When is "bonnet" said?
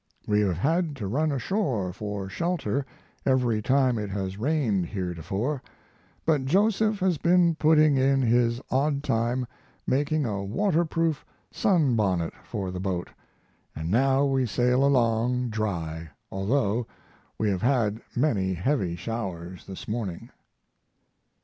11.95-12.33